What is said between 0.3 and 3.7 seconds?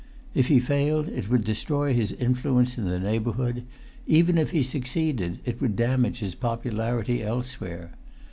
If he failed it would destroy his influence in the neighbourhood;